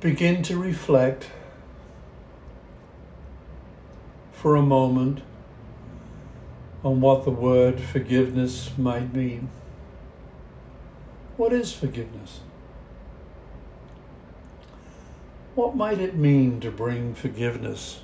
begin 0.00 0.42
to 0.42 0.58
reflect 0.58 1.30
for 4.32 4.54
a 4.54 4.62
moment 4.62 5.22
on 6.84 7.00
what 7.00 7.24
the 7.24 7.30
word 7.30 7.80
forgiveness 7.80 8.70
might 8.76 9.14
mean. 9.14 9.48
What 11.38 11.52
is 11.52 11.72
forgiveness? 11.72 12.40
What 15.54 15.74
might 15.74 15.98
it 15.98 16.14
mean 16.14 16.60
to 16.60 16.70
bring 16.70 17.14
forgiveness 17.14 18.00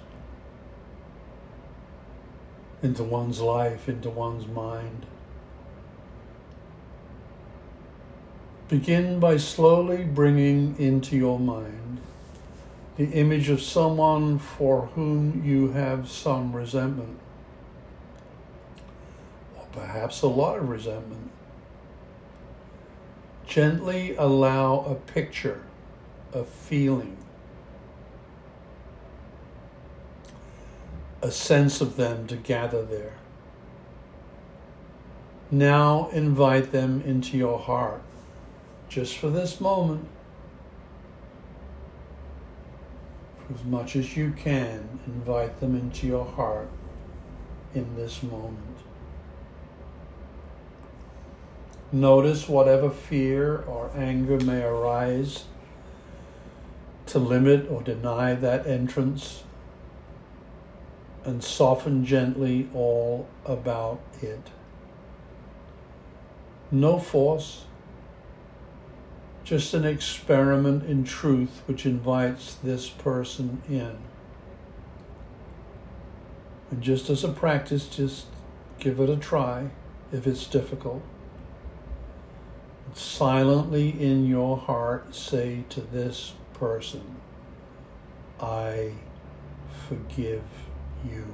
into 2.82 3.04
one's 3.04 3.40
life, 3.40 3.86
into 3.86 4.08
one's 4.08 4.46
mind? 4.46 5.04
Begin 8.68 9.20
by 9.20 9.36
slowly 9.36 10.04
bringing 10.04 10.74
into 10.78 11.14
your 11.14 11.38
mind 11.38 11.81
the 13.02 13.18
image 13.18 13.48
of 13.48 13.60
someone 13.60 14.38
for 14.38 14.86
whom 14.94 15.42
you 15.44 15.72
have 15.72 16.08
some 16.08 16.52
resentment, 16.54 17.18
or 19.58 19.66
perhaps 19.72 20.22
a 20.22 20.28
lot 20.28 20.56
of 20.56 20.68
resentment. 20.68 21.28
Gently 23.44 24.14
allow 24.14 24.84
a 24.84 24.94
picture, 24.94 25.64
a 26.32 26.44
feeling, 26.44 27.16
a 31.22 31.30
sense 31.32 31.80
of 31.80 31.96
them 31.96 32.28
to 32.28 32.36
gather 32.36 32.84
there. 32.84 33.14
Now 35.50 36.08
invite 36.12 36.70
them 36.70 37.02
into 37.04 37.36
your 37.36 37.58
heart 37.58 38.02
just 38.88 39.16
for 39.18 39.28
this 39.28 39.60
moment, 39.60 40.06
for 43.31 43.31
as 43.54 43.64
much 43.64 43.96
as 43.96 44.16
you 44.16 44.32
can, 44.32 45.00
invite 45.06 45.60
them 45.60 45.74
into 45.74 46.06
your 46.06 46.24
heart 46.24 46.68
in 47.74 47.96
this 47.96 48.22
moment. 48.22 48.76
Notice 51.90 52.48
whatever 52.48 52.88
fear 52.90 53.58
or 53.58 53.90
anger 53.94 54.38
may 54.40 54.62
arise 54.62 55.44
to 57.06 57.18
limit 57.18 57.70
or 57.70 57.82
deny 57.82 58.34
that 58.34 58.66
entrance 58.66 59.42
and 61.24 61.44
soften 61.44 62.04
gently 62.04 62.68
all 62.74 63.28
about 63.44 64.00
it. 64.22 64.48
No 66.70 66.98
force, 66.98 67.66
just 69.52 69.74
an 69.74 69.84
experiment 69.84 70.82
in 70.84 71.04
truth 71.04 71.60
which 71.66 71.84
invites 71.84 72.54
this 72.62 72.88
person 72.88 73.60
in. 73.68 73.98
And 76.70 76.80
just 76.80 77.10
as 77.10 77.22
a 77.22 77.28
practice, 77.28 77.86
just 77.86 78.28
give 78.78 78.98
it 78.98 79.10
a 79.10 79.16
try 79.18 79.68
if 80.10 80.26
it's 80.26 80.46
difficult. 80.46 81.02
Silently 82.94 83.90
in 83.90 84.24
your 84.24 84.56
heart, 84.56 85.14
say 85.14 85.64
to 85.68 85.82
this 85.82 86.32
person, 86.54 87.16
I 88.40 88.92
forgive 89.86 90.44
you. 91.06 91.26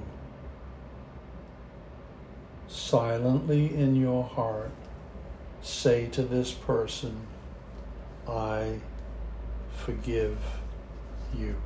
Silently 2.66 3.72
in 3.72 3.94
your 3.94 4.24
heart, 4.24 4.72
say 5.62 6.08
to 6.08 6.24
this 6.24 6.50
person, 6.50 7.28
I 8.28 8.80
forgive 9.72 10.38
you. 11.34 11.56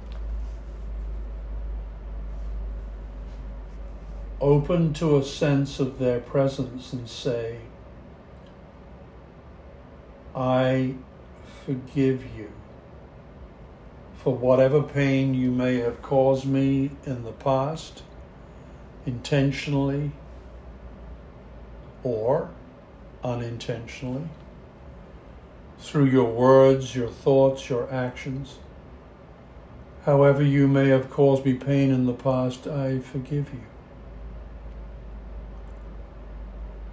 Open 4.40 4.92
to 4.94 5.16
a 5.16 5.24
sense 5.24 5.80
of 5.80 5.98
their 5.98 6.20
presence 6.20 6.92
and 6.92 7.08
say, 7.08 7.58
I 10.34 10.94
forgive 11.64 12.24
you 12.36 12.50
for 14.14 14.34
whatever 14.34 14.82
pain 14.82 15.34
you 15.34 15.50
may 15.50 15.76
have 15.76 16.00
caused 16.00 16.46
me 16.46 16.92
in 17.04 17.24
the 17.24 17.32
past, 17.32 18.04
intentionally 19.04 20.12
or 22.04 22.50
unintentionally 23.24 24.28
through 25.82 26.06
your 26.06 26.30
words, 26.30 26.94
your 26.94 27.08
thoughts, 27.08 27.68
your 27.68 27.92
actions. 27.92 28.58
However, 30.04 30.42
you 30.42 30.66
may 30.68 30.88
have 30.88 31.10
caused 31.10 31.44
me 31.44 31.54
pain 31.54 31.90
in 31.90 32.06
the 32.06 32.12
past, 32.12 32.66
I 32.66 33.00
forgive 33.00 33.52
you. 33.52 33.60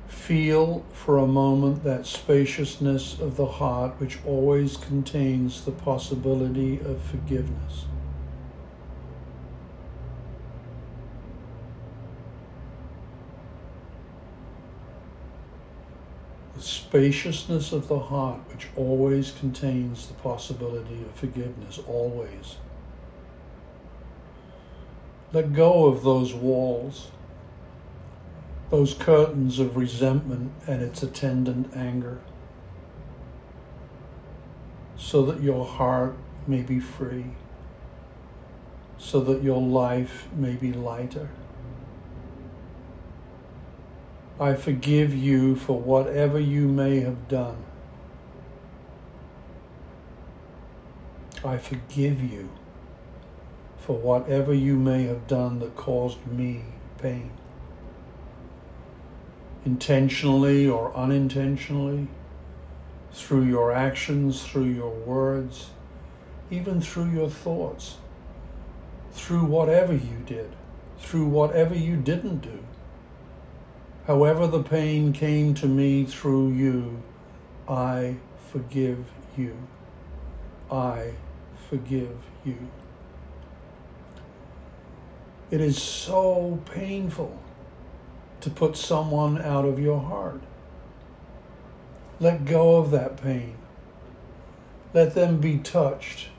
Feel 0.07 0.85
for 0.91 1.17
a 1.17 1.27
moment 1.27 1.83
that 1.83 2.05
spaciousness 2.05 3.19
of 3.19 3.35
the 3.35 3.45
heart 3.45 3.93
which 3.99 4.19
always 4.25 4.77
contains 4.77 5.65
the 5.65 5.71
possibility 5.71 6.79
of 6.81 7.01
forgiveness. 7.01 7.85
the 16.59 16.65
spaciousness 16.89 17.71
of 17.71 17.87
the 17.87 17.99
heart, 17.99 18.39
which 18.51 18.67
always 18.75 19.29
contains 19.29 20.07
the 20.07 20.13
possibility 20.15 20.99
of 21.03 21.11
forgiveness, 21.13 21.79
always. 21.87 22.55
Let 25.31 25.53
go 25.53 25.85
of 25.85 26.01
those 26.01 26.33
walls, 26.33 27.11
those 28.71 28.95
curtains 28.95 29.59
of 29.59 29.77
resentment 29.77 30.51
and 30.65 30.81
its 30.81 31.03
attendant 31.03 31.75
anger, 31.75 32.21
so 34.97 35.23
that 35.27 35.43
your 35.43 35.67
heart 35.67 36.15
may 36.47 36.63
be 36.63 36.79
free, 36.79 37.25
so 38.97 39.19
that 39.21 39.43
your 39.43 39.61
life 39.61 40.27
may 40.35 40.53
be 40.53 40.73
lighter. 40.73 41.29
I 44.39 44.53
forgive 44.53 45.13
you 45.13 45.57
for 45.57 45.77
whatever 45.77 46.39
you 46.39 46.67
may 46.67 47.01
have 47.01 47.27
done. 47.27 47.57
I 51.43 51.57
forgive 51.57 52.21
you 52.23 52.49
for 53.77 53.97
whatever 53.97 54.53
you 54.53 54.75
may 54.75 55.03
have 55.03 55.27
done 55.27 55.59
that 55.59 55.75
caused 55.75 56.25
me 56.25 56.63
pain. 56.99 57.31
Intentionally 59.65 60.69
or 60.69 60.95
unintentionally, 60.95 62.07
through 63.11 63.43
your 63.43 63.73
actions, 63.73 64.43
through 64.45 64.65
your 64.65 64.91
words, 64.91 65.71
even 66.49 66.79
through 66.79 67.09
your 67.09 67.29
thoughts, 67.29 67.97
through 69.11 69.43
whatever 69.43 69.93
you 69.93 70.17
did, 70.25 70.55
through 70.97 71.25
whatever 71.25 71.75
you 71.75 71.97
didn't 71.97 72.39
do. 72.39 72.59
However, 74.07 74.47
the 74.47 74.63
pain 74.63 75.13
came 75.13 75.53
to 75.55 75.67
me 75.67 76.03
through 76.05 76.53
you, 76.53 77.03
I 77.67 78.15
forgive 78.51 79.05
you. 79.37 79.55
I 80.71 81.13
forgive 81.69 82.17
you. 82.43 82.57
It 85.51 85.61
is 85.61 85.81
so 85.81 86.59
painful 86.65 87.39
to 88.41 88.49
put 88.49 88.77
someone 88.77 89.41
out 89.41 89.65
of 89.65 89.79
your 89.79 89.99
heart. 89.99 90.41
Let 92.19 92.45
go 92.45 92.77
of 92.77 92.91
that 92.91 93.17
pain. 93.21 93.55
Let 94.93 95.15
them 95.15 95.39
be 95.39 95.57
touched 95.57 96.29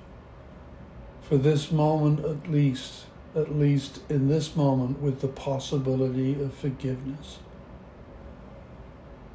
for 1.23 1.37
this 1.37 1.70
moment 1.70 2.25
at 2.25 2.50
least, 2.50 3.05
at 3.37 3.55
least 3.56 4.00
in 4.08 4.29
this 4.29 4.56
moment, 4.56 5.00
with 5.00 5.20
the 5.20 5.29
possibility 5.29 6.40
of 6.40 6.52
forgiveness. 6.55 7.38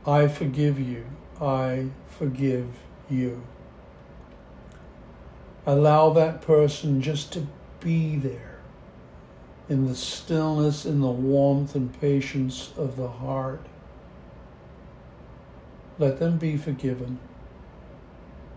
I 0.07 0.27
forgive 0.27 0.79
you. 0.79 1.05
I 1.41 1.87
forgive 2.07 2.67
you. 3.09 3.43
Allow 5.65 6.11
that 6.11 6.41
person 6.41 7.01
just 7.01 7.33
to 7.33 7.47
be 7.79 8.15
there 8.15 8.59
in 9.67 9.87
the 9.87 9.95
stillness, 9.95 10.85
in 10.85 11.01
the 11.01 11.09
warmth 11.09 11.73
and 11.73 11.99
patience 11.99 12.71
of 12.77 12.97
the 12.97 13.07
heart. 13.07 13.65
Let 15.97 16.19
them 16.19 16.37
be 16.37 16.55
forgiven. 16.55 17.19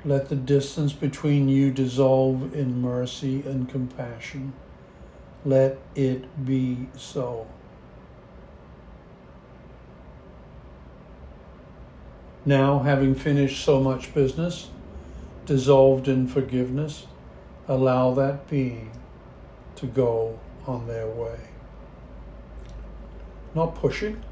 Let 0.05 0.29
the 0.29 0.37
distance 0.37 0.93
between 0.93 1.49
you 1.49 1.71
dissolve 1.71 2.55
in 2.55 2.83
mercy 2.83 3.43
and 3.47 3.69
compassion. 3.69 4.53
Let 5.45 5.79
it 5.95 6.45
be 6.45 6.89
so. 6.97 7.47
Now, 12.49 12.79
having 12.79 13.15
finished 13.15 13.63
so 13.63 13.79
much 13.79 14.15
business, 14.15 14.71
dissolved 15.45 16.09
in 16.09 16.27
forgiveness, 16.27 17.07
allow 17.69 18.15
that 18.15 18.49
being 18.49 18.91
to 19.77 19.85
go 19.85 20.39
on 20.67 20.87
their 20.87 21.07
way. 21.07 21.39
Not 23.55 23.75
pushing 23.75 24.25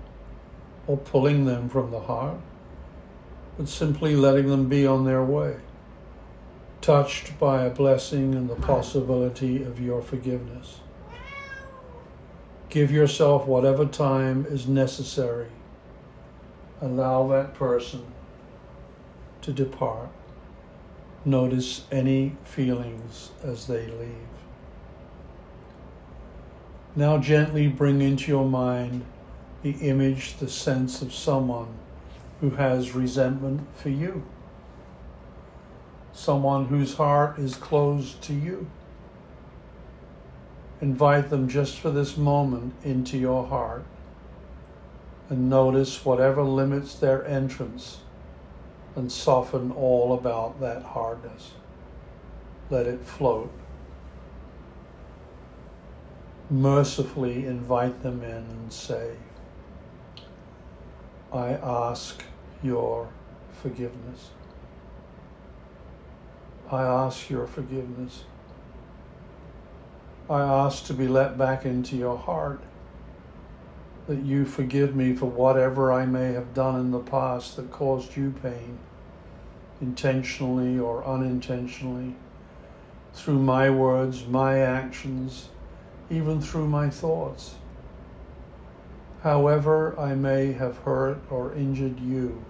or 0.86 0.96
pulling 0.96 1.44
them 1.44 1.68
from 1.68 1.90
the 1.90 2.00
heart, 2.00 2.38
but 3.58 3.68
simply 3.68 4.16
letting 4.16 4.48
them 4.48 4.66
be 4.66 4.86
on 4.86 5.04
their 5.04 5.22
way, 5.22 5.56
touched 6.80 7.38
by 7.38 7.66
a 7.66 7.70
blessing 7.70 8.34
and 8.34 8.48
the 8.48 8.54
possibility 8.54 9.62
of 9.62 9.78
your 9.78 10.00
forgiveness. 10.00 10.80
Give 12.70 12.90
yourself 12.90 13.46
whatever 13.46 13.84
time 13.84 14.46
is 14.48 14.66
necessary. 14.66 15.48
Allow 16.82 17.28
that 17.28 17.54
person 17.54 18.04
to 19.40 19.52
depart. 19.52 20.10
Notice 21.24 21.84
any 21.90 22.36
feelings 22.44 23.30
as 23.42 23.66
they 23.66 23.86
leave. 23.86 24.28
Now 26.94 27.16
gently 27.16 27.66
bring 27.68 28.02
into 28.02 28.30
your 28.30 28.44
mind 28.44 29.06
the 29.62 29.72
image, 29.72 30.36
the 30.36 30.48
sense 30.48 31.00
of 31.00 31.14
someone 31.14 31.68
who 32.40 32.50
has 32.50 32.94
resentment 32.94 33.66
for 33.74 33.88
you, 33.88 34.22
someone 36.12 36.66
whose 36.66 36.94
heart 36.94 37.38
is 37.38 37.54
closed 37.54 38.20
to 38.22 38.34
you. 38.34 38.66
Invite 40.82 41.30
them 41.30 41.48
just 41.48 41.78
for 41.78 41.90
this 41.90 42.18
moment 42.18 42.74
into 42.84 43.16
your 43.16 43.46
heart 43.46 43.86
and 45.28 45.50
notice 45.50 46.04
whatever 46.04 46.42
limits 46.42 46.94
their 46.94 47.26
entrance 47.26 47.98
and 48.94 49.10
soften 49.10 49.72
all 49.72 50.14
about 50.14 50.60
that 50.60 50.82
hardness. 50.82 51.52
Let 52.70 52.86
it 52.86 53.04
float. 53.04 53.52
Mercifully 56.48 57.44
invite 57.44 58.02
them 58.02 58.22
in 58.22 58.30
and 58.30 58.72
say, 58.72 59.16
I 61.32 61.50
ask 61.50 62.22
your 62.62 63.08
forgiveness. 63.50 64.30
I 66.70 66.82
ask 66.82 67.28
your 67.28 67.46
forgiveness. 67.46 68.24
I 70.28 70.40
ask 70.40 70.84
to 70.86 70.94
be 70.94 71.06
let 71.06 71.36
back 71.36 71.64
into 71.64 71.96
your 71.96 72.16
heart, 72.16 72.60
that 74.06 74.22
you 74.22 74.44
forgive 74.44 74.94
me 74.94 75.14
for 75.14 75.26
whatever 75.26 75.92
I 75.92 76.06
may 76.06 76.32
have 76.32 76.54
done 76.54 76.80
in 76.80 76.90
the 76.92 77.00
past 77.00 77.56
that 77.56 77.70
caused 77.70 78.16
you 78.16 78.34
pain, 78.42 78.78
intentionally 79.80 80.78
or 80.78 81.04
unintentionally, 81.04 82.14
through 83.12 83.40
my 83.40 83.68
words, 83.68 84.26
my 84.26 84.58
actions, 84.58 85.48
even 86.08 86.40
through 86.40 86.68
my 86.68 86.88
thoughts. 86.88 87.56
However, 89.22 89.98
I 89.98 90.14
may 90.14 90.52
have 90.52 90.78
hurt 90.78 91.20
or 91.30 91.52
injured 91.54 91.98
you, 91.98 92.44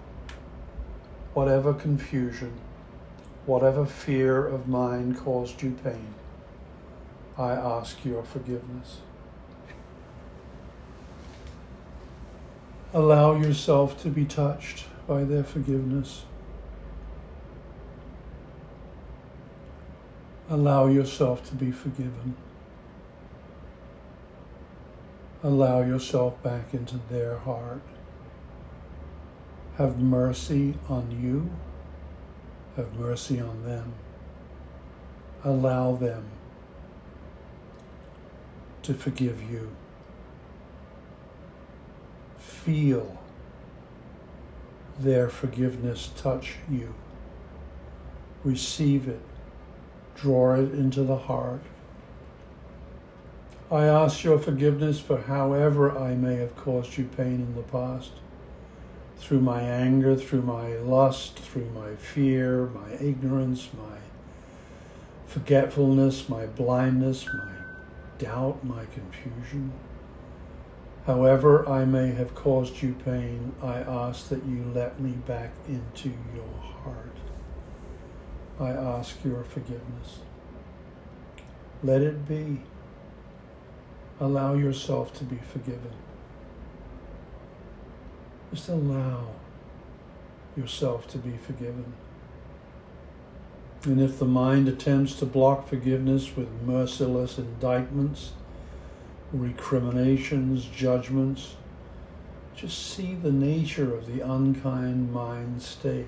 whatever 1.33 1.73
confusion, 1.73 2.53
whatever 3.47 3.85
fear 3.85 4.45
of 4.45 4.67
mine 4.67 5.15
caused 5.15 5.63
you 5.63 5.71
pain, 5.83 6.13
I 7.35 7.53
ask 7.53 8.05
your 8.05 8.21
forgiveness. 8.23 8.97
Allow 12.93 13.35
yourself 13.35 14.01
to 14.03 14.09
be 14.09 14.23
touched 14.23 14.85
by 15.07 15.25
their 15.25 15.43
forgiveness. 15.43 16.23
Allow 20.49 20.87
yourself 20.87 21.47
to 21.49 21.55
be 21.55 21.71
forgiven. 21.71 22.35
Allow 25.43 25.81
yourself 25.81 26.41
back 26.41 26.73
into 26.73 26.99
their 27.09 27.37
heart. 27.39 27.81
Have 29.77 29.99
mercy 29.99 30.75
on 30.89 31.11
you. 31.11 31.49
Have 32.77 32.93
mercy 32.93 33.41
on 33.41 33.63
them. 33.63 33.93
Allow 35.43 35.95
them 35.95 36.25
to 38.83 38.93
forgive 38.93 39.41
you. 39.51 39.75
Feel 42.67 43.17
their 44.99 45.29
forgiveness 45.29 46.09
touch 46.17 46.55
you. 46.69 46.93
Receive 48.43 49.07
it. 49.07 49.21
Draw 50.17 50.55
it 50.55 50.73
into 50.73 51.03
the 51.03 51.15
heart. 51.15 51.61
I 53.71 53.85
ask 53.85 54.21
your 54.25 54.37
forgiveness 54.37 54.99
for 54.99 55.21
however 55.21 55.97
I 55.97 56.15
may 56.15 56.35
have 56.35 56.57
caused 56.57 56.97
you 56.97 57.05
pain 57.05 57.35
in 57.35 57.55
the 57.55 57.61
past. 57.61 58.11
Through 59.17 59.39
my 59.39 59.61
anger, 59.61 60.17
through 60.17 60.41
my 60.41 60.75
lust, 60.75 61.39
through 61.39 61.69
my 61.69 61.95
fear, 61.95 62.65
my 62.65 62.95
ignorance, 62.99 63.69
my 63.77 63.99
forgetfulness, 65.25 66.27
my 66.27 66.47
blindness, 66.47 67.27
my 67.27 67.53
doubt, 68.19 68.61
my 68.65 68.83
confusion. 68.93 69.71
However 71.07 71.67
I 71.69 71.85
may 71.85 72.11
have 72.11 72.35
caused 72.35 72.81
you 72.81 72.93
pain, 73.05 73.53
I 73.63 73.77
ask 73.77 74.27
that 74.27 74.43
you 74.45 74.69
let 74.75 74.99
me 74.99 75.11
back 75.11 75.51
into 75.65 76.09
your 76.35 76.61
heart. 76.83 77.15
I 78.59 78.71
ask 78.71 79.15
your 79.23 79.45
forgiveness. 79.45 80.19
Let 81.81 82.01
it 82.01 82.27
be. 82.27 82.61
Allow 84.19 84.55
yourself 84.55 85.13
to 85.19 85.23
be 85.23 85.37
forgiven. 85.37 85.93
Just 88.53 88.67
allow 88.67 89.29
yourself 90.57 91.07
to 91.07 91.17
be 91.17 91.37
forgiven. 91.37 91.93
And 93.85 94.01
if 94.01 94.19
the 94.19 94.25
mind 94.25 94.67
attempts 94.67 95.13
to 95.19 95.25
block 95.25 95.69
forgiveness 95.69 96.35
with 96.35 96.49
merciless 96.63 97.37
indictments, 97.37 98.33
recriminations, 99.33 100.65
judgments, 100.65 101.55
just 102.55 102.93
see 102.93 103.15
the 103.15 103.31
nature 103.31 103.93
of 103.93 104.07
the 104.07 104.21
unkind 104.21 105.13
mind 105.13 105.61
state. 105.61 106.07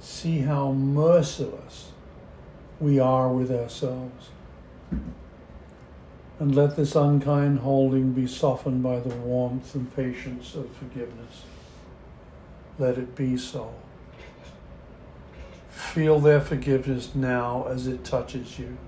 See 0.00 0.40
how 0.40 0.72
merciless 0.72 1.92
we 2.78 2.98
are 2.98 3.28
with 3.28 3.50
ourselves 3.50 4.30
and 6.40 6.56
let 6.56 6.74
this 6.74 6.96
unkind 6.96 7.58
holding 7.58 8.12
be 8.12 8.26
softened 8.26 8.82
by 8.82 8.98
the 8.98 9.14
warmth 9.14 9.74
and 9.74 9.94
patience 9.94 10.54
of 10.54 10.74
forgiveness. 10.74 11.44
Let 12.78 12.96
it 12.96 13.14
be 13.14 13.36
so. 13.36 13.74
Feel 15.68 16.18
their 16.18 16.40
forgiveness 16.40 17.14
now 17.14 17.66
as 17.68 17.86
it 17.86 18.04
touches 18.04 18.58
you. 18.58 18.78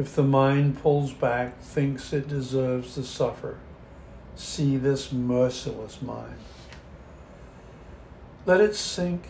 If 0.00 0.16
the 0.16 0.22
mind 0.22 0.80
pulls 0.80 1.12
back, 1.12 1.60
thinks 1.60 2.14
it 2.14 2.26
deserves 2.26 2.94
to 2.94 3.02
suffer, 3.02 3.58
see 4.34 4.78
this 4.78 5.12
merciless 5.12 6.00
mind. 6.00 6.38
Let 8.46 8.62
it 8.62 8.74
sink. 8.74 9.24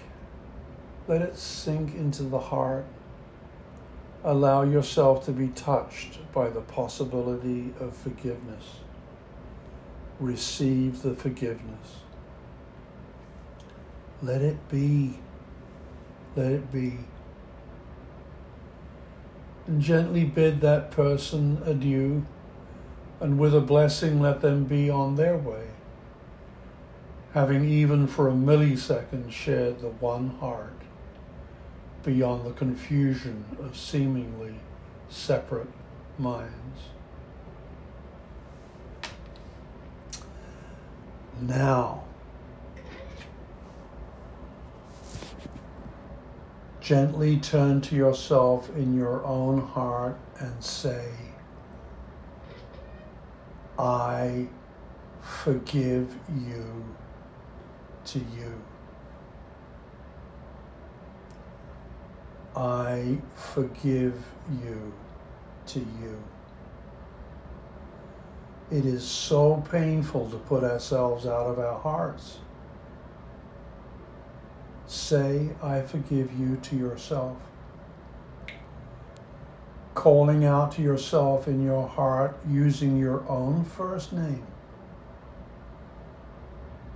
Let 1.08 1.22
it 1.22 1.36
sink 1.36 1.96
into 1.96 2.22
the 2.22 2.38
heart 2.38 2.86
allow 4.22 4.62
yourself 4.62 5.24
to 5.24 5.32
be 5.32 5.48
touched 5.48 6.18
by 6.32 6.48
the 6.50 6.60
possibility 6.60 7.74
of 7.80 7.96
forgiveness. 7.96 8.64
Receive 10.20 11.02
the 11.02 11.16
forgiveness. 11.16 11.96
Let 14.22 14.40
it 14.40 14.68
be. 14.68 15.18
Let 16.36 16.52
it 16.52 16.70
be. 16.70 16.98
Gently 19.78 20.24
bid 20.24 20.60
that 20.62 20.90
person 20.90 21.62
adieu, 21.64 22.26
and 23.20 23.38
with 23.38 23.54
a 23.54 23.60
blessing 23.60 24.20
let 24.20 24.40
them 24.40 24.64
be 24.64 24.90
on 24.90 25.14
their 25.14 25.36
way, 25.36 25.68
having 27.34 27.64
even 27.64 28.06
for 28.06 28.28
a 28.28 28.32
millisecond 28.32 29.30
shared 29.30 29.80
the 29.80 29.88
one 29.88 30.30
heart 30.40 30.74
beyond 32.02 32.44
the 32.44 32.52
confusion 32.52 33.44
of 33.60 33.76
seemingly 33.76 34.56
separate 35.08 35.70
minds. 36.18 36.80
Now, 41.40 42.04
gently 46.80 47.36
turn 47.38 47.80
to 47.82 47.94
yourself 47.94 48.70
in 48.76 48.96
your 48.96 49.24
own 49.24 49.60
heart 49.60 50.18
and 50.38 50.62
say, 50.62 51.08
I 53.78 54.48
forgive 55.20 56.14
you 56.46 56.84
to 58.06 58.18
you. 58.18 58.62
I 62.56 63.18
forgive 63.34 64.14
you 64.62 64.92
to 65.66 65.78
you. 65.78 66.22
It 68.70 68.84
is 68.84 69.04
so 69.04 69.64
painful 69.70 70.30
to 70.30 70.36
put 70.36 70.62
ourselves 70.62 71.26
out 71.26 71.46
of 71.46 71.58
our 71.58 71.78
hearts. 71.78 72.38
Say, 74.90 75.50
I 75.62 75.82
forgive 75.82 76.32
you 76.36 76.56
to 76.56 76.74
yourself. 76.74 77.36
Calling 79.94 80.44
out 80.44 80.72
to 80.72 80.82
yourself 80.82 81.46
in 81.46 81.62
your 81.62 81.86
heart 81.86 82.36
using 82.48 82.98
your 82.98 83.22
own 83.28 83.62
first 83.64 84.12
name. 84.12 84.44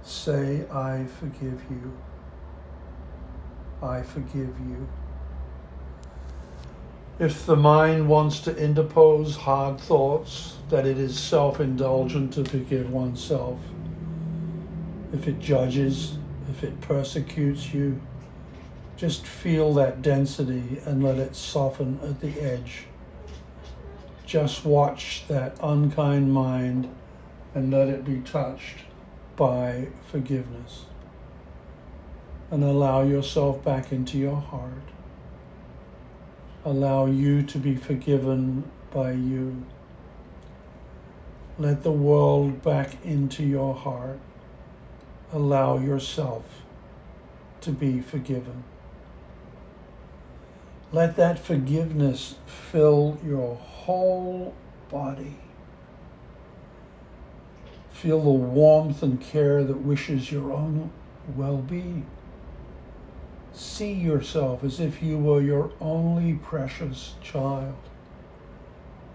Say, 0.03 0.67
I 0.73 1.05
forgive 1.21 1.63
you. 1.71 1.97
I 3.81 4.03
forgive 4.03 4.59
you. 4.59 4.89
If 7.21 7.47
the 7.47 7.55
mind 7.55 8.09
wants 8.09 8.41
to 8.41 8.57
interpose 8.57 9.37
hard 9.37 9.79
thoughts, 9.79 10.57
that 10.69 10.85
it 10.85 10.99
is 10.99 11.17
self 11.17 11.61
indulgent 11.61 12.33
to 12.33 12.45
forgive 12.45 12.91
oneself. 12.91 13.61
If 15.13 15.29
it 15.29 15.39
judges, 15.39 16.19
if 16.55 16.63
it 16.63 16.81
persecutes 16.81 17.75
you, 17.75 18.01
just 18.97 19.27
feel 19.27 19.75
that 19.75 20.03
density 20.03 20.81
and 20.85 21.03
let 21.03 21.19
it 21.19 21.35
soften 21.35 21.99
at 22.03 22.21
the 22.21 22.41
edge. 22.41 22.85
Just 24.25 24.65
watch 24.65 25.25
that 25.29 25.57
unkind 25.63 26.33
mind 26.33 26.95
and 27.55 27.73
let 27.73 27.89
it 27.89 28.05
be 28.05 28.21
touched 28.21 28.79
by 29.37 29.89
forgiveness. 30.11 30.85
And 32.51 32.63
allow 32.63 33.03
yourself 33.03 33.65
back 33.65 33.91
into 33.93 34.19
your 34.19 34.37
heart 34.37 34.85
allow 36.65 37.07
you 37.07 37.43
to 37.43 37.59
be 37.59 37.77
forgiven 37.77 38.65
by 38.91 39.13
you. 39.13 39.65
Let 41.59 41.83
the 41.83 41.93
world 41.93 42.63
back 42.63 42.97
into 43.05 43.45
your 43.45 43.75
heart. 43.75 44.19
Allow 45.35 45.77
yourself 45.77 46.45
to 47.61 47.71
be 47.71 48.01
forgiven. 48.01 48.65
Let 50.91 51.17
that 51.17 51.39
forgiveness 51.39 52.37
fill 52.47 53.19
your 53.23 53.57
whole 53.57 54.55
body. 54.91 55.37
Feel 57.91 58.23
the 58.23 58.31
warmth 58.31 59.03
and 59.03 59.21
care 59.21 59.63
that 59.63 59.83
wishes 59.83 60.33
your 60.33 60.51
own 60.53 60.91
well 61.37 61.59
being 61.59 62.07
see 63.55 63.93
yourself 63.93 64.65
as 64.65 64.81
if 64.81 65.03
you 65.03 65.17
were 65.17 65.41
your 65.41 65.71
only 65.81 66.35
precious 66.35 67.15
child. 67.23 67.77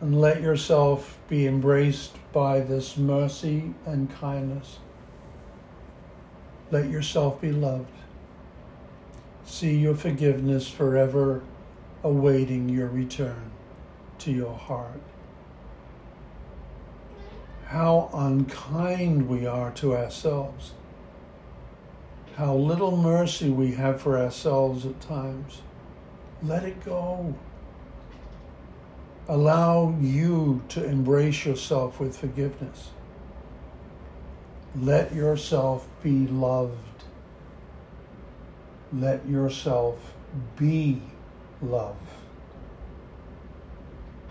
And 0.01 0.19
let 0.19 0.41
yourself 0.41 1.19
be 1.27 1.45
embraced 1.45 2.15
by 2.31 2.61
this 2.61 2.95
mercy 2.95 3.73
and 3.85 4.09
kindness. 4.09 4.79
Let 6.71 6.89
yourself 6.89 7.41
be 7.41 7.51
loved. 7.51 7.91
See 9.45 9.77
your 9.77 9.95
forgiveness 9.95 10.69
forever 10.69 11.41
awaiting 12.03 12.69
your 12.69 12.87
return 12.87 13.51
to 14.19 14.31
your 14.31 14.53
heart. 14.53 15.01
How 17.65 18.09
unkind 18.13 19.27
we 19.27 19.45
are 19.45 19.71
to 19.71 19.95
ourselves 19.95 20.73
how 22.39 22.55
little 22.55 22.95
mercy 22.95 23.49
we 23.49 23.73
have 23.73 23.99
for 24.01 24.17
ourselves 24.17 24.85
at 24.85 25.01
times. 25.01 25.61
Let 26.41 26.63
it 26.63 26.85
go. 26.85 27.35
Allow 29.27 29.93
you 29.99 30.63
to 30.69 30.85
embrace 30.85 31.45
yourself 31.45 31.99
with 31.99 32.17
forgiveness. 32.17 32.91
Let 34.75 35.13
yourself 35.13 35.87
be 36.03 36.27
loved. 36.27 36.77
Let 38.93 39.27
yourself 39.27 40.13
be 40.57 41.01
love. 41.61 41.97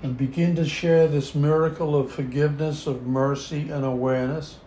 And 0.03 0.17
begin 0.17 0.55
to 0.57 0.65
share 0.65 1.09
this 1.09 1.35
miracle 1.35 1.97
of 1.97 2.13
forgiveness, 2.13 2.87
of 2.87 3.07
mercy, 3.07 3.69
and 3.69 3.85
awareness 3.85 4.59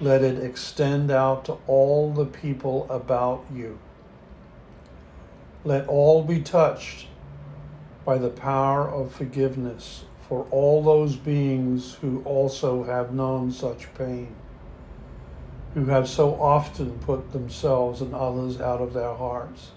let 0.00 0.22
it 0.22 0.42
extend 0.42 1.10
out 1.10 1.44
to 1.44 1.58
all 1.66 2.10
the 2.12 2.24
people 2.24 2.86
about 2.88 3.44
you. 3.54 3.78
Let 5.62 5.86
all 5.88 6.22
be 6.22 6.40
touched 6.40 7.06
by 8.06 8.16
the 8.16 8.30
power 8.30 8.88
of 8.88 9.12
forgiveness 9.12 10.04
for 10.26 10.46
all 10.50 10.82
those 10.82 11.16
beings 11.16 11.96
who 12.00 12.22
also 12.24 12.84
have 12.84 13.12
known 13.12 13.52
such 13.52 13.92
pain, 13.94 14.34
who 15.74 15.86
have 15.86 16.08
so 16.08 16.34
often 16.40 16.98
put 16.98 17.32
themselves 17.32 18.00
and 18.00 18.14
others 18.14 18.60
out 18.60 18.80
of 18.80 18.92
their 18.92 19.14
hearts, 19.14 19.70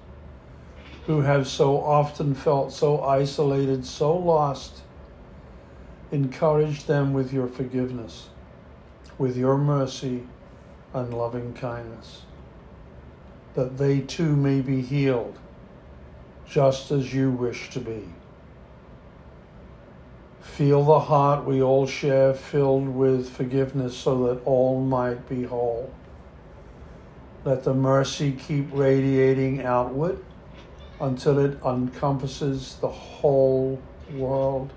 who 1.05 1.21
have 1.21 1.47
so 1.47 1.79
often 1.81 2.33
felt 2.33 2.71
so 2.71 3.01
isolated, 3.01 3.85
so 3.85 4.15
lost. 4.15 4.81
Encourage 6.11 6.85
them 6.85 7.13
with 7.13 7.33
your 7.33 7.47
forgiveness 7.47 8.29
with 9.17 9.37
your 9.37 9.57
mercy 9.57 10.23
and 10.93 11.13
loving 11.13 11.53
kindness, 11.53 12.23
that 13.53 13.77
they 13.77 13.99
too 13.99 14.35
may 14.35 14.61
be 14.61 14.81
healed, 14.81 15.37
just 16.47 16.91
as 16.91 17.13
you 17.13 17.31
wish 17.31 17.69
to 17.69 17.79
be. 17.79 18.03
Feel 20.43 20.83
the 20.83 20.99
heart 20.99 21.45
we 21.45 21.61
all 21.61 21.87
share 21.87 22.33
filled 22.33 22.87
with 22.87 23.29
forgiveness 23.29 23.97
so 23.97 24.27
that 24.27 24.43
all 24.45 24.79
might 24.79 25.27
be 25.27 25.43
whole. 25.43 25.91
Let 27.43 27.63
the 27.63 27.73
mercy 27.73 28.31
keep 28.31 28.67
radiating 28.71 29.63
outward 29.63 30.23
until 31.01 31.39
it 31.39 31.57
encompasses 31.65 32.77
the 32.79 32.89
whole 32.89 33.81
world 34.13 34.71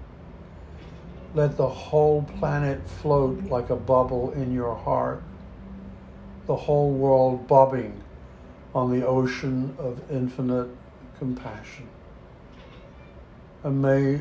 let 1.36 1.58
the 1.58 1.68
whole 1.68 2.22
planet 2.22 2.80
float 2.86 3.44
like 3.44 3.68
a 3.68 3.76
bubble 3.76 4.32
in 4.32 4.54
your 4.54 4.74
heart, 4.74 5.22
the 6.46 6.56
whole 6.56 6.90
world 6.92 7.46
bobbing 7.46 8.02
on 8.74 8.90
the 8.90 9.06
ocean 9.06 9.76
of 9.78 10.00
infinite 10.10 10.70
compassion. 11.18 11.86
And 13.62 13.82
may 13.82 14.20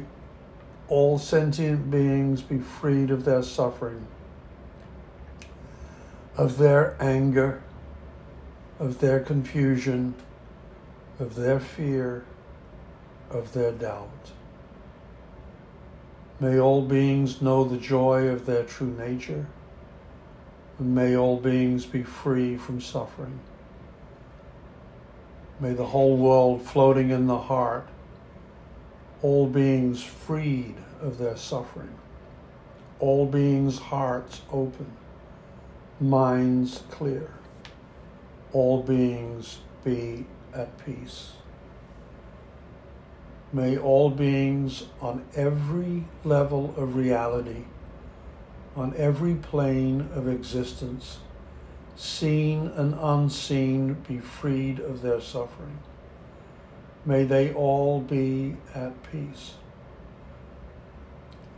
all 0.87 1.17
sentient 1.17 1.89
beings 1.89 2.41
be 2.41 2.59
freed 2.59 3.09
of 3.09 3.25
their 3.25 3.41
suffering, 3.41 4.05
of 6.37 6.57
their 6.57 6.95
anger, 6.99 7.61
of 8.79 8.99
their 8.99 9.19
confusion, 9.19 10.13
of 11.19 11.35
their 11.35 11.59
fear, 11.59 12.25
of 13.31 13.53
their 13.53 13.71
doubt. 13.71 14.31
May 16.39 16.59
all 16.59 16.81
beings 16.81 17.41
know 17.41 17.63
the 17.63 17.77
joy 17.77 18.27
of 18.27 18.45
their 18.45 18.63
true 18.63 18.93
nature, 18.97 19.45
and 20.77 20.93
may 20.93 21.15
all 21.15 21.37
beings 21.37 21.85
be 21.85 22.03
free 22.03 22.57
from 22.57 22.81
suffering. 22.81 23.39
May 25.59 25.73
the 25.73 25.85
whole 25.85 26.17
world 26.17 26.61
floating 26.61 27.11
in 27.11 27.27
the 27.27 27.37
heart, 27.37 27.87
all 29.21 29.47
beings 29.47 30.03
freed 30.03 30.75
of 31.01 31.17
their 31.17 31.37
suffering, 31.37 31.95
all 32.99 33.25
beings' 33.25 33.79
hearts 33.79 34.41
open, 34.51 34.91
minds 35.99 36.83
clear, 36.91 37.31
all 38.53 38.83
beings 38.83 39.59
be 39.83 40.25
at 40.53 40.77
peace. 40.85 41.31
May 43.53 43.77
all 43.77 44.09
beings 44.09 44.83
on 45.01 45.23
every 45.35 46.05
level 46.23 46.73
of 46.77 46.95
reality, 46.95 47.65
on 48.75 48.93
every 48.97 49.35
plane 49.35 50.09
of 50.13 50.27
existence, 50.27 51.19
seen 51.95 52.67
and 52.75 52.93
unseen, 52.99 53.93
be 54.07 54.19
freed 54.19 54.79
of 54.79 55.01
their 55.01 55.21
suffering. 55.21 55.79
May 57.05 57.23
they 57.23 57.53
all 57.53 58.01
be 58.01 58.57
at 58.73 59.03
peace. 59.11 59.53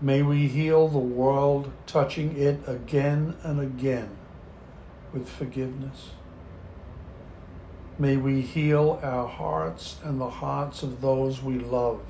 May 0.01 0.21
we 0.21 0.47
heal 0.47 0.87
the 0.89 0.99
world, 0.99 1.71
touching 1.87 2.37
it 2.37 2.59
again 2.67 3.35
and 3.43 3.59
again 3.59 4.17
with 5.13 5.29
forgiveness. 5.29 6.11
May 7.97 8.17
we 8.17 8.41
heal 8.41 8.99
our 9.01 9.27
hearts 9.27 9.97
and 10.03 10.21
the 10.21 10.29
hearts 10.29 10.83
of 10.83 11.01
those 11.01 11.41
we 11.41 11.57
love 11.57 12.01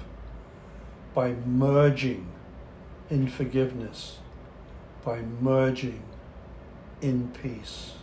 by 1.14 1.32
merging 1.46 2.28
in 3.10 3.28
forgiveness, 3.28 4.18
by 5.06 5.22
merging 5.22 6.04
in 7.02 7.30
peace. 7.30 7.94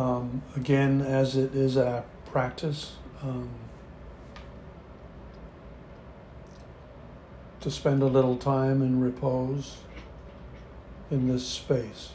Um, 0.00 0.42
again, 0.56 1.02
as 1.02 1.36
it 1.36 1.54
is 1.54 1.76
our 1.76 2.04
practice, 2.32 2.92
um, 3.22 3.50
to 7.60 7.70
spend 7.70 8.02
a 8.02 8.06
little 8.06 8.36
time 8.36 8.80
in 8.80 8.98
repose 8.98 9.76
in 11.10 11.28
this 11.28 11.46
space. 11.46 12.12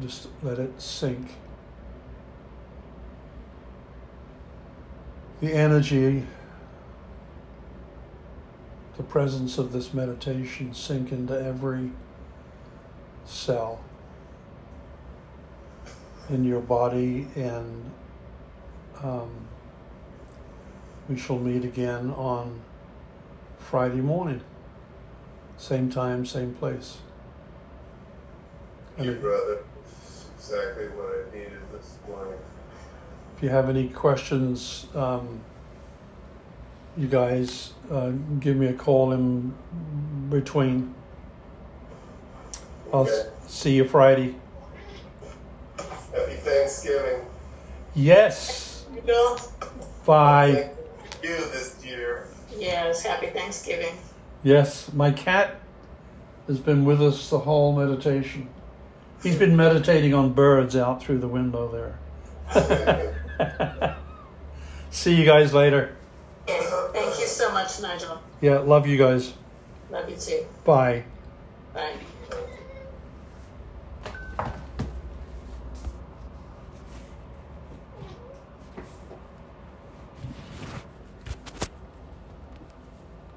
Just 0.00 0.28
let 0.40 0.60
it 0.60 0.80
sink. 0.80 1.32
The 5.40 5.52
energy, 5.52 6.24
the 8.96 9.02
presence 9.02 9.58
of 9.58 9.72
this 9.72 9.92
meditation 9.92 10.72
sink 10.74 11.10
into 11.10 11.34
every 11.34 11.90
cell 13.24 13.80
in 16.30 16.44
your 16.44 16.60
body, 16.60 17.26
and 17.34 17.90
um, 19.02 19.30
we 21.08 21.16
shall 21.16 21.38
meet 21.38 21.64
again 21.64 22.10
on 22.10 22.60
Friday 23.58 24.00
morning. 24.00 24.40
Same 25.56 25.90
time, 25.90 26.24
same 26.24 26.54
place. 26.54 26.98
Thank 28.96 29.08
you, 29.08 29.14
brother. 29.16 29.64
Exactly 30.36 30.88
what 30.88 31.06
I 31.06 31.36
needed 31.36 31.60
this 31.72 31.98
morning. 32.08 32.38
If 33.36 33.42
you 33.42 33.48
have 33.50 33.68
any 33.68 33.88
questions, 33.88 34.86
um, 34.94 35.40
you 36.96 37.06
guys 37.06 37.72
uh, 37.90 38.10
give 38.40 38.56
me 38.56 38.66
a 38.66 38.72
call 38.72 39.12
in 39.12 39.54
between. 40.28 40.94
I'll 42.92 43.08
see 43.46 43.76
you 43.76 43.84
Friday. 43.84 44.34
Happy 46.70 46.88
Thanksgiving. 46.88 47.26
Yes. 47.94 48.84
You 48.94 49.02
Bill? 49.02 49.40
Bye. 50.06 50.52
Thank 50.52 51.22
you 51.22 51.36
this 51.36 51.84
year. 51.84 52.28
Yes, 52.56 53.02
happy 53.02 53.26
Thanksgiving. 53.28 53.96
Yes, 54.42 54.92
my 54.92 55.10
cat 55.10 55.60
has 56.46 56.58
been 56.58 56.84
with 56.84 57.02
us 57.02 57.28
the 57.30 57.40
whole 57.40 57.72
meditation. 57.72 58.48
He's 59.22 59.36
been 59.36 59.56
meditating 59.56 60.14
on 60.14 60.32
birds 60.32 60.76
out 60.76 61.02
through 61.02 61.18
the 61.18 61.28
window 61.28 61.68
there. 61.70 61.98
See 64.90 65.14
you 65.14 65.24
guys 65.24 65.52
later. 65.52 65.94
Okay, 66.48 66.60
thank 66.92 67.20
you 67.20 67.26
so 67.26 67.52
much, 67.52 67.80
Nigel. 67.80 68.20
Yeah, 68.40 68.58
love 68.58 68.86
you 68.86 68.96
guys. 68.96 69.34
Love 69.90 70.08
you 70.08 70.16
too. 70.16 70.46
Bye. 70.64 71.02
Bye. 71.02 71.04